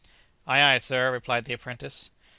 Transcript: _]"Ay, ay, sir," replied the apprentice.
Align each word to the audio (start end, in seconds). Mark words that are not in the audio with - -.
_]"Ay, 0.47 0.59
ay, 0.63 0.77
sir," 0.79 1.11
replied 1.11 1.45
the 1.45 1.53
apprentice. 1.53 2.09